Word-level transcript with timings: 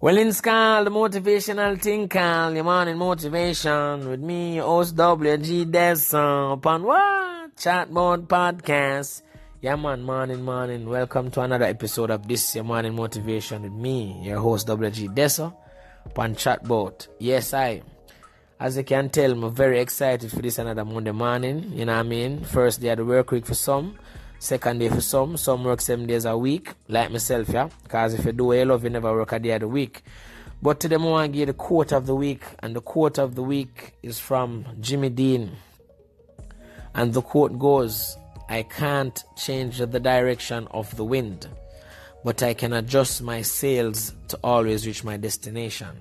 Called 0.00 0.86
the 0.86 0.90
Motivational 0.90 1.76
called 2.08 2.54
your 2.54 2.64
morning 2.64 2.96
motivation 2.96 4.08
with 4.08 4.20
me, 4.20 4.56
host 4.56 4.96
WG 4.96 5.70
Dessa 5.70 6.54
upon 6.54 6.84
what? 6.84 7.54
Chatbout 7.54 8.26
Podcast. 8.26 9.20
Yeah, 9.60 9.76
man, 9.76 10.02
morning, 10.02 10.42
morning. 10.42 10.88
Welcome 10.88 11.30
to 11.32 11.42
another 11.42 11.66
episode 11.66 12.10
of 12.10 12.26
this, 12.26 12.54
your 12.54 12.64
morning 12.64 12.94
motivation 12.94 13.60
with 13.60 13.72
me, 13.74 14.18
your 14.22 14.38
host 14.38 14.68
WG 14.68 15.14
Dessa 15.14 15.54
upon 16.06 16.34
Chatbout. 16.34 17.08
Yes, 17.18 17.52
I. 17.52 17.82
As 18.58 18.78
you 18.78 18.84
can 18.84 19.10
tell, 19.10 19.32
I'm 19.32 19.54
very 19.54 19.80
excited 19.80 20.30
for 20.30 20.40
this 20.40 20.56
another 20.58 20.86
Monday 20.86 21.12
morning. 21.12 21.72
You 21.74 21.84
know 21.84 21.92
what 21.92 22.06
I 22.06 22.08
mean? 22.08 22.42
First 22.42 22.80
day 22.80 22.88
of 22.88 22.96
the 22.96 23.04
work 23.04 23.32
week 23.32 23.44
for 23.44 23.52
some. 23.54 23.98
Second 24.40 24.78
day 24.78 24.88
for 24.88 25.02
some, 25.02 25.36
some 25.36 25.64
work 25.64 25.82
seven 25.82 26.06
days 26.06 26.24
a 26.24 26.34
week, 26.34 26.72
like 26.88 27.10
myself, 27.10 27.50
yeah. 27.50 27.68
Because 27.82 28.14
if 28.14 28.24
you 28.24 28.32
do 28.32 28.46
what 28.46 28.56
you 28.56 28.64
love, 28.64 28.82
you 28.82 28.88
never 28.88 29.12
work 29.12 29.32
a 29.32 29.38
day 29.38 29.50
of 29.50 29.60
the 29.60 29.68
week. 29.68 30.02
But 30.62 30.80
today 30.80 30.96
I 30.96 30.98
want 30.98 31.32
to 31.34 31.38
give 31.38 31.48
the 31.48 31.52
quote 31.52 31.92
of 31.92 32.06
the 32.06 32.14
week, 32.14 32.42
and 32.60 32.74
the 32.74 32.80
quote 32.80 33.18
of 33.18 33.34
the 33.34 33.42
week 33.42 33.92
is 34.02 34.18
from 34.18 34.64
Jimmy 34.80 35.10
Dean. 35.10 35.50
And 36.94 37.12
the 37.12 37.20
quote 37.20 37.58
goes, 37.58 38.16
I 38.48 38.62
can't 38.62 39.22
change 39.36 39.76
the 39.76 40.00
direction 40.00 40.68
of 40.70 40.96
the 40.96 41.04
wind, 41.04 41.46
but 42.24 42.42
I 42.42 42.54
can 42.54 42.72
adjust 42.72 43.20
my 43.20 43.42
sails 43.42 44.14
to 44.28 44.38
always 44.42 44.86
reach 44.86 45.04
my 45.04 45.18
destination. 45.18 45.94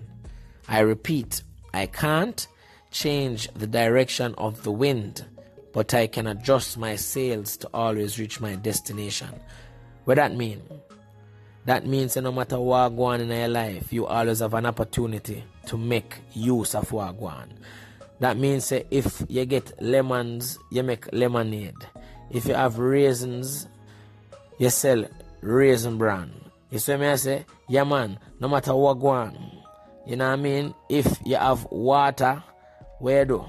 I 0.66 0.80
repeat, 0.80 1.44
I 1.73 1.88
can't 1.88 2.47
change 2.89 3.49
the 3.53 3.67
direction 3.67 4.33
of 4.38 4.63
the 4.63 4.71
wind, 4.71 5.25
but 5.73 5.94
I 5.94 6.08
can 6.08 6.28
adjust 6.28 6.78
my 6.78 6.96
sails 6.96 7.58
to 7.58 7.70
always 7.73 8.20
reach 8.20 8.41
my 8.41 8.55
destination. 8.55 9.30
What 10.05 10.16
that 10.16 10.36
mean? 10.36 10.62
That 11.66 11.86
means 11.86 12.16
that 12.16 12.22
no 12.22 12.32
matter 12.32 12.59
what 12.59 12.90
go 12.90 13.04
on 13.04 13.22
in 13.22 13.30
your 13.30 13.48
life, 13.48 13.94
you 13.94 14.08
always 14.08 14.40
have 14.40 14.54
an 14.55 14.66
opportunity 14.66 15.44
to 15.68 15.78
make 15.78 16.18
use 16.34 16.73
of 16.73 16.92
what 16.92 17.20
go 17.20 17.28
on. 17.28 17.53
That 18.20 18.38
means 18.38 18.67
that 18.70 18.88
if 18.92 19.23
you 19.30 19.45
get 19.45 19.81
lemons, 19.81 20.58
you 20.72 20.84
make 20.84 21.11
lemonade. 21.14 21.76
If 22.31 22.45
you 22.48 22.54
have 22.54 22.80
raisins, 22.80 23.67
you 24.58 24.70
sell 24.70 25.06
raisin 25.42 25.98
bran. 25.98 26.31
You 26.72 26.80
see 26.80 26.98
me 26.98 27.08
I 27.08 27.16
say? 27.16 27.45
Yeah 27.67 27.83
man, 27.83 28.20
no 28.39 28.48
matter 28.48 28.76
what 28.76 28.95
go 29.00 29.08
on. 29.08 29.38
You 30.06 30.16
know 30.16 30.28
what 30.28 30.39
I 30.39 30.42
mean? 30.42 30.73
If 30.89 31.20
you 31.26 31.36
have 31.36 31.66
water, 31.66 32.44
where 33.00 33.26
do? 33.26 33.45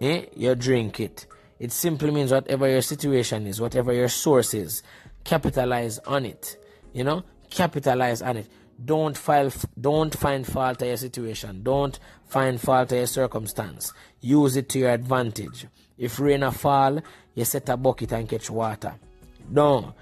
Eh? 0.00 0.26
You 0.36 0.54
drink 0.56 1.00
it. 1.00 1.26
It 1.62 1.70
simply 1.70 2.10
means 2.10 2.32
whatever 2.32 2.68
your 2.68 2.82
situation 2.82 3.46
is, 3.46 3.60
whatever 3.60 3.92
your 3.92 4.08
source 4.08 4.52
is, 4.52 4.82
capitalize 5.22 6.00
on 6.00 6.26
it. 6.26 6.56
You 6.92 7.04
know, 7.04 7.22
capitalize 7.50 8.20
on 8.20 8.38
it. 8.38 8.48
Don't 8.84 9.16
file, 9.16 9.52
don't 9.80 10.12
find 10.12 10.44
fault 10.44 10.82
of 10.82 10.88
your 10.88 10.96
situation. 10.96 11.62
Don't 11.62 11.96
find 12.26 12.60
fault 12.60 12.90
of 12.90 12.98
your 12.98 13.06
circumstance. 13.06 13.92
Use 14.20 14.56
it 14.56 14.68
to 14.70 14.80
your 14.80 14.90
advantage. 14.90 15.68
If 15.96 16.18
rain 16.18 16.42
a 16.42 16.50
fall, 16.50 16.98
you 17.36 17.44
set 17.44 17.68
a 17.68 17.76
bucket 17.76 18.10
and 18.10 18.28
catch 18.28 18.50
water. 18.50 18.94
Don't 19.52 19.94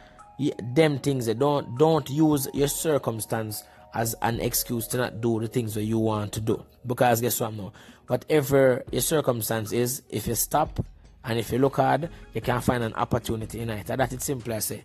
them 0.63 0.99
things. 0.99 1.29
Eh, 1.29 1.35
don't 1.35 1.77
don't 1.77 2.09
use 2.09 2.49
your 2.55 2.69
circumstance 2.69 3.65
as 3.93 4.15
an 4.23 4.41
excuse 4.41 4.87
to 4.87 4.97
not 4.97 5.21
do 5.21 5.39
the 5.41 5.49
things 5.49 5.75
that 5.75 5.85
you 5.85 5.99
want 5.99 6.33
to 6.33 6.41
do. 6.41 6.65
Because 6.87 7.21
guess 7.21 7.39
what 7.39 7.53
now? 7.53 7.71
Whatever 8.07 8.83
your 8.91 9.03
circumstance 9.03 9.73
is, 9.73 10.01
if 10.09 10.27
you 10.27 10.35
stop 10.35 10.81
and 11.25 11.39
if 11.39 11.53
you 11.53 11.59
look 11.59 11.77
hard, 11.77 12.09
you 12.35 12.41
can 12.41 12.61
find 12.61 12.83
an 12.83 12.95
opportunity 12.95 13.61
in 13.61 13.71
it. 13.71 13.91
And 13.91 14.01
that 14.01 14.13
it's 14.13 14.25
simple 14.25 14.53
I 14.53 14.61
say. 14.61 14.85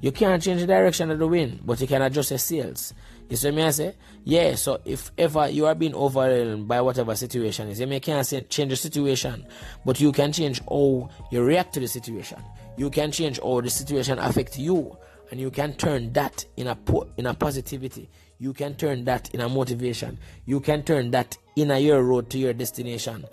You 0.00 0.12
can't 0.12 0.42
change 0.42 0.60
the 0.60 0.66
direction 0.66 1.10
of 1.10 1.18
the 1.18 1.26
wind, 1.26 1.60
but 1.64 1.80
you 1.80 1.86
can 1.86 2.02
adjust 2.02 2.30
your 2.30 2.38
sails. 2.38 2.92
You 3.28 3.36
see 3.36 3.50
me 3.50 3.62
I 3.62 3.70
say? 3.70 3.94
Yeah, 4.24 4.54
so 4.54 4.80
if 4.84 5.10
ever 5.16 5.48
you 5.48 5.66
are 5.66 5.74
being 5.74 5.94
overwhelmed 5.94 6.68
by 6.68 6.80
whatever 6.80 7.14
situation 7.16 7.68
is, 7.68 7.80
you 7.80 7.86
may 7.86 8.00
can't 8.00 8.26
change 8.48 8.70
the 8.70 8.76
situation, 8.76 9.46
but 9.84 9.98
you 9.98 10.12
can 10.12 10.32
change 10.32 10.60
how 10.68 11.08
you 11.30 11.42
react 11.42 11.72
to 11.74 11.80
the 11.80 11.88
situation. 11.88 12.38
You 12.76 12.90
can 12.90 13.10
change 13.10 13.40
how 13.42 13.60
the 13.62 13.70
situation 13.70 14.18
affects 14.18 14.58
you, 14.58 14.96
and 15.30 15.40
you 15.40 15.50
can 15.50 15.72
turn 15.74 16.12
that 16.12 16.44
in 16.56 16.66
a 16.66 16.76
po- 16.76 17.08
in 17.16 17.26
a 17.26 17.34
positivity. 17.34 18.08
You 18.38 18.52
can 18.52 18.74
turn 18.74 19.04
that 19.06 19.34
in 19.34 19.40
a 19.40 19.48
motivation. 19.48 20.18
You 20.44 20.60
can 20.60 20.82
turn 20.82 21.10
that 21.12 21.38
in 21.56 21.70
a 21.70 21.78
your 21.78 22.02
road 22.02 22.28
to 22.30 22.38
your 22.38 22.52
destination. 22.52 23.24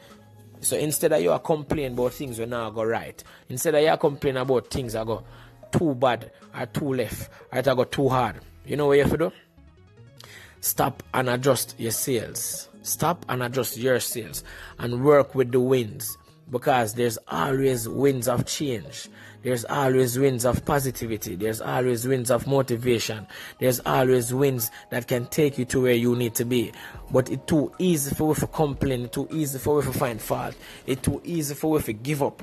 So 0.63 0.77
instead 0.77 1.11
of 1.11 1.21
you 1.21 1.31
are 1.31 1.39
complaining 1.39 1.93
about 1.93 2.13
things 2.13 2.39
will 2.39 2.47
now 2.47 2.69
go 2.69 2.83
right, 2.83 3.21
instead 3.49 3.75
of 3.75 3.81
you 3.81 3.89
are 3.89 3.97
complaining 3.97 4.41
about 4.41 4.69
things 4.69 4.93
that 4.93 5.05
go 5.05 5.23
too 5.71 5.95
bad 5.95 6.31
or 6.57 6.65
too 6.67 6.93
left 6.93 7.29
or 7.51 7.61
that 7.61 7.75
go 7.75 7.83
too 7.83 8.09
hard, 8.09 8.37
you 8.65 8.77
know 8.77 8.87
what 8.87 8.93
you 8.93 9.03
have 9.03 9.11
to 9.11 9.17
do? 9.17 9.31
Stop 10.61 11.03
and 11.13 11.29
adjust 11.29 11.75
your 11.77 11.91
sails. 11.91 12.69
Stop 12.81 13.25
and 13.29 13.43
adjust 13.43 13.77
your 13.77 13.99
sails 13.99 14.43
and 14.79 15.03
work 15.03 15.35
with 15.35 15.51
the 15.51 15.59
winds 15.59 16.17
because 16.49 16.93
there's 16.93 17.17
always 17.27 17.87
winds 17.87 18.27
of 18.27 18.45
change. 18.45 19.09
There's 19.43 19.65
always 19.65 20.17
winds 20.17 20.45
of 20.45 20.63
positivity. 20.63 21.35
There's 21.35 21.59
always 21.59 22.07
winds 22.07 22.31
of 22.31 22.47
motivation. 22.47 23.27
There's 23.59 23.81
always 23.81 24.33
winds 24.33 24.71
that 24.89 25.07
can 25.07 25.25
take 25.25 25.57
you 25.57 25.65
to 25.65 25.81
where 25.81 25.93
you 25.93 26.15
need 26.15 26.35
to 26.35 26.45
be. 26.45 26.71
But 27.11 27.29
it's 27.29 27.45
too 27.45 27.73
easy 27.77 28.15
for 28.15 28.29
you 28.29 28.39
to 28.39 28.47
complain. 28.47 29.05
It's 29.05 29.15
too 29.15 29.27
easy 29.31 29.59
for 29.59 29.81
you 29.81 29.91
to 29.91 29.97
find 29.97 30.21
fault. 30.21 30.55
It's 30.85 31.01
too 31.01 31.21
easy 31.25 31.55
for 31.55 31.77
you 31.77 31.83
to 31.83 31.93
give 31.93 32.23
up. 32.23 32.41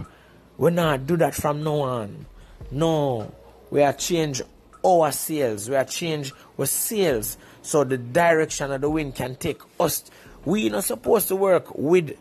We 0.58 0.70
not 0.70 1.06
do 1.06 1.16
that 1.16 1.34
from 1.34 1.64
now 1.64 1.80
on. 1.80 2.26
No. 2.70 3.32
We 3.70 3.82
are 3.82 3.94
change 3.94 4.42
our 4.84 5.10
sails. 5.12 5.70
We 5.70 5.76
are 5.76 5.84
change 5.84 6.32
our 6.58 6.66
sails 6.66 7.38
so 7.62 7.84
the 7.84 7.98
direction 7.98 8.72
of 8.72 8.80
the 8.80 8.90
wind 8.90 9.14
can 9.14 9.36
take 9.36 9.60
us. 9.78 10.04
We 10.44 10.68
not 10.68 10.84
supposed 10.84 11.28
to 11.28 11.36
work 11.36 11.74
with 11.74 12.16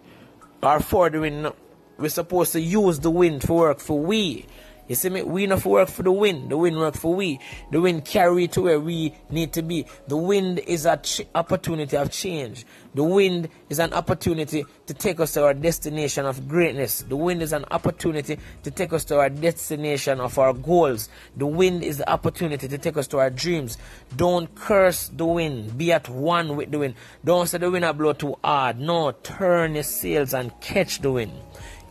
or 0.61 0.79
for 0.79 1.09
the 1.09 1.19
wind. 1.19 1.51
We're 1.99 2.09
supposed 2.09 2.53
to 2.53 2.61
use 2.61 2.99
the 2.99 3.11
wind 3.11 3.43
for 3.43 3.57
work 3.57 3.79
for 3.79 3.99
we. 3.99 4.45
You 4.89 4.95
see 4.95 5.09
me? 5.09 5.21
We 5.21 5.45
not 5.45 5.63
work 5.65 5.87
for 5.87 6.01
the 6.01 6.11
wind. 6.11 6.49
The 6.49 6.57
wind 6.57 6.75
work 6.75 6.95
for 6.95 7.13
we. 7.13 7.39
The 7.69 7.79
wind 7.79 8.05
carry 8.05 8.47
to 8.47 8.61
where 8.63 8.79
we 8.79 9.13
need 9.29 9.53
to 9.53 9.61
be. 9.61 9.85
The 10.07 10.17
wind 10.17 10.57
is 10.65 10.87
an 10.87 11.03
ch- 11.03 11.21
opportunity 11.35 11.95
of 11.95 12.09
change. 12.09 12.65
The 12.95 13.03
wind 13.03 13.49
is 13.69 13.77
an 13.77 13.93
opportunity 13.93 14.65
to 14.87 14.93
take 14.95 15.19
us 15.19 15.33
to 15.33 15.43
our 15.43 15.53
destination 15.53 16.25
of 16.25 16.47
greatness. 16.47 17.03
The 17.03 17.15
wind 17.15 17.43
is 17.43 17.53
an 17.53 17.65
opportunity 17.69 18.39
to 18.63 18.71
take 18.71 18.91
us 18.91 19.05
to 19.05 19.19
our 19.19 19.29
destination 19.29 20.19
of 20.19 20.39
our 20.39 20.53
goals. 20.53 21.07
The 21.37 21.45
wind 21.45 21.83
is 21.83 21.99
the 21.99 22.09
opportunity 22.09 22.67
to 22.67 22.77
take 22.79 22.97
us 22.97 23.05
to 23.09 23.19
our 23.19 23.29
dreams. 23.29 23.77
Don't 24.15 24.53
curse 24.55 25.09
the 25.09 25.25
wind. 25.27 25.77
Be 25.77 25.91
at 25.91 26.09
one 26.09 26.55
with 26.55 26.71
the 26.71 26.79
wind. 26.79 26.95
Don't 27.23 27.45
say 27.45 27.59
the 27.59 27.69
wind 27.69 27.85
will 27.85 27.93
blow 27.93 28.13
too 28.13 28.37
hard. 28.43 28.79
No, 28.79 29.11
turn 29.11 29.75
your 29.75 29.83
sails 29.83 30.33
and 30.33 30.51
catch 30.61 31.01
the 31.01 31.11
wind. 31.11 31.33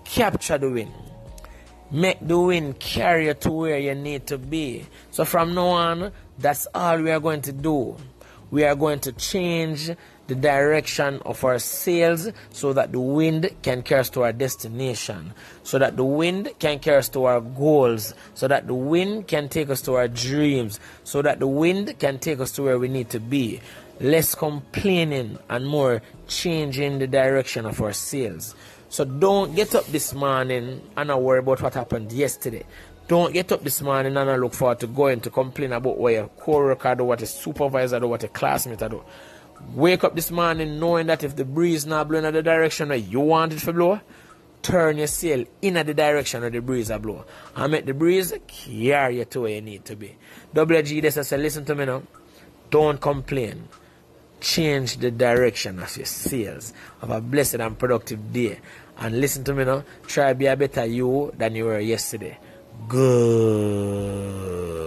Capture 0.08 0.56
the 0.56 0.70
wind. 0.70 0.92
Make 1.90 2.26
the 2.26 2.38
wind 2.38 2.80
carry 2.80 3.26
you 3.26 3.34
to 3.34 3.50
where 3.50 3.78
you 3.78 3.94
need 3.94 4.26
to 4.28 4.38
be. 4.38 4.86
So 5.10 5.26
from 5.26 5.54
now 5.54 5.66
on, 5.66 6.12
that's 6.38 6.66
all 6.74 7.02
we 7.02 7.10
are 7.10 7.20
going 7.20 7.42
to 7.42 7.52
do. 7.52 7.94
We 8.50 8.64
are 8.64 8.74
going 8.74 9.00
to 9.00 9.12
change 9.12 9.90
the 10.26 10.34
direction 10.34 11.20
of 11.26 11.44
our 11.44 11.58
sails 11.58 12.30
so 12.50 12.72
that 12.72 12.92
the 12.92 13.00
wind 13.00 13.50
can 13.60 13.82
carry 13.82 14.00
us 14.00 14.08
to 14.10 14.22
our 14.22 14.32
destination, 14.32 15.34
so 15.62 15.78
that 15.78 15.98
the 15.98 16.04
wind 16.04 16.54
can 16.58 16.78
carry 16.78 16.98
us 16.98 17.10
to 17.10 17.24
our 17.24 17.42
goals, 17.42 18.14
so 18.32 18.48
that 18.48 18.66
the 18.66 18.74
wind 18.74 19.28
can 19.28 19.50
take 19.50 19.68
us 19.68 19.82
to 19.82 19.94
our 19.94 20.08
dreams, 20.08 20.80
so 21.04 21.20
that 21.20 21.38
the 21.38 21.46
wind 21.46 21.98
can 21.98 22.18
take 22.18 22.40
us 22.40 22.52
to 22.52 22.62
where 22.62 22.78
we 22.78 22.88
need 22.88 23.10
to 23.10 23.20
be. 23.20 23.60
Less 24.00 24.34
complaining 24.34 25.38
and 25.50 25.66
more 25.66 26.00
changing 26.28 26.98
the 26.98 27.06
direction 27.06 27.66
of 27.66 27.82
our 27.82 27.92
sails. 27.92 28.54
So 28.90 29.04
don't 29.04 29.54
get 29.54 29.74
up 29.74 29.86
this 29.86 30.14
morning 30.14 30.80
and 30.96 31.08
not 31.08 31.22
worry 31.22 31.40
about 31.40 31.60
what 31.60 31.74
happened 31.74 32.10
yesterday. 32.10 32.64
Don't 33.06 33.32
get 33.32 33.52
up 33.52 33.62
this 33.62 33.82
morning 33.82 34.16
and 34.16 34.26
not 34.26 34.40
look 34.40 34.54
forward 34.54 34.80
to 34.80 34.86
going 34.86 35.20
to 35.20 35.30
complain 35.30 35.72
about 35.72 35.98
what 35.98 36.12
your 36.12 36.28
co-worker 36.28 36.94
do, 36.94 37.04
what 37.04 37.22
a 37.22 37.26
supervisor 37.26 38.00
do, 38.00 38.08
what 38.08 38.24
a 38.24 38.28
classmate 38.28 38.78
do. 38.78 39.02
Wake 39.74 40.04
up 40.04 40.14
this 40.14 40.30
morning 40.30 40.78
knowing 40.78 41.06
that 41.08 41.22
if 41.22 41.36
the 41.36 41.44
breeze 41.44 41.84
not 41.84 42.08
blowing 42.08 42.24
in 42.24 42.32
the 42.32 42.42
direction 42.42 42.88
that 42.88 43.00
you 43.00 43.20
want 43.20 43.52
it 43.52 43.58
to 43.60 43.72
blow, 43.72 44.00
turn 44.62 44.96
your 44.98 45.06
sail 45.06 45.44
in 45.60 45.74
the 45.74 45.94
direction 45.94 46.42
of 46.44 46.52
the 46.52 46.60
breeze 46.60 46.90
are 46.90 46.98
blow. 46.98 47.24
And 47.56 47.72
make 47.72 47.84
the 47.84 47.94
breeze 47.94 48.32
carry 48.46 49.18
you 49.18 49.24
to 49.26 49.40
where 49.42 49.50
you 49.50 49.60
need 49.60 49.84
to 49.86 49.96
be. 49.96 50.16
WG 50.54 51.04
I 51.04 51.22
say, 51.22 51.36
listen 51.36 51.64
to 51.66 51.74
me 51.74 51.84
now. 51.84 52.02
Don't 52.70 53.00
complain 53.00 53.68
change 54.40 54.98
the 54.98 55.10
direction 55.10 55.78
of 55.78 55.96
your 55.96 56.06
sails. 56.06 56.72
Have 57.00 57.10
a 57.10 57.20
blessed 57.20 57.56
and 57.56 57.78
productive 57.78 58.32
day. 58.32 58.58
And 58.98 59.20
listen 59.20 59.44
to 59.44 59.54
me 59.54 59.64
now. 59.64 59.84
Try 60.06 60.32
be 60.32 60.46
a 60.46 60.56
better 60.56 60.84
you 60.84 61.32
than 61.36 61.54
you 61.54 61.66
were 61.66 61.78
yesterday. 61.78 62.38
Good. 62.88 64.77